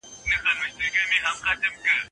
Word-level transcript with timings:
ممیز 0.99 1.21
طاقت 1.23 1.59
ورکوي. 1.65 2.05